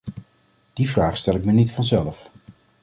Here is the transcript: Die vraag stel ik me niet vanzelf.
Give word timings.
Die 0.73 0.89
vraag 0.89 1.17
stel 1.17 1.35
ik 1.35 1.45
me 1.45 1.51
niet 1.51 1.71
vanzelf. 1.71 2.29